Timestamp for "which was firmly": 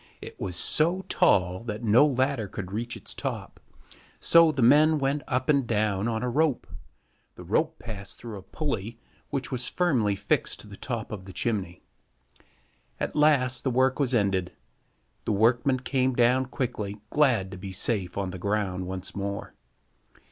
9.29-10.15